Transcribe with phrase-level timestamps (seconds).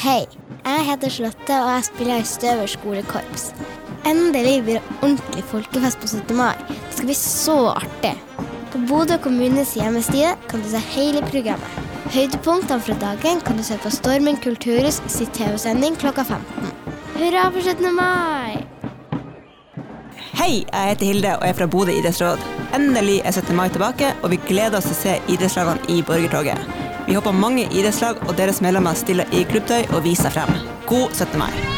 [0.00, 0.22] Hei,
[0.64, 3.42] jeg heter Charlotte, og jeg spiller i Støver skolekorps.
[4.08, 6.38] Endelig blir det ordentlig folkefest på 17.
[6.38, 6.54] mai.
[6.70, 8.14] Det skal bli så artig.
[8.72, 11.92] På Bodø kommunes hjemmeside kan du se hele programmet.
[12.16, 16.72] Høydepunktene fra dagen kan du se på Stormen kulturhus sitt TV-sending klokka 15.
[17.18, 17.92] Hurra for 17.
[17.92, 18.56] mai!
[20.32, 22.40] Hei, jeg heter Hilde og er fra Bodø idrettsråd.
[22.72, 23.52] Endelig er 17.
[23.52, 26.88] mai tilbake, og vi gleder oss til å se idrettslagene i borgertoget.
[27.10, 30.54] Vi håper mange idrettslag og deres medlemmer stiller i klubbtøy og viser frem.
[30.86, 31.42] God 17.
[31.42, 31.69] mai.